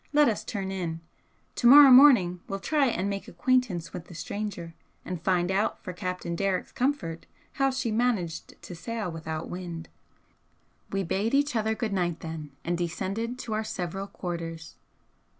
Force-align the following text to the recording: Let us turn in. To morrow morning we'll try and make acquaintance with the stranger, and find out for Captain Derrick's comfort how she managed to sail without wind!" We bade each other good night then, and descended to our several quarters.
Let 0.13 0.27
us 0.27 0.43
turn 0.43 0.71
in. 0.71 0.99
To 1.57 1.67
morrow 1.67 1.91
morning 1.91 2.39
we'll 2.47 2.57
try 2.59 2.87
and 2.87 3.07
make 3.07 3.27
acquaintance 3.27 3.93
with 3.93 4.05
the 4.05 4.15
stranger, 4.15 4.73
and 5.05 5.21
find 5.23 5.51
out 5.51 5.83
for 5.83 5.93
Captain 5.93 6.35
Derrick's 6.35 6.71
comfort 6.71 7.27
how 7.61 7.69
she 7.69 7.91
managed 7.91 8.59
to 8.63 8.73
sail 8.73 9.11
without 9.11 9.47
wind!" 9.47 9.89
We 10.91 11.03
bade 11.03 11.35
each 11.35 11.55
other 11.55 11.75
good 11.75 11.93
night 11.93 12.21
then, 12.21 12.49
and 12.65 12.75
descended 12.79 13.37
to 13.37 13.53
our 13.53 13.63
several 13.63 14.07
quarters. 14.07 14.75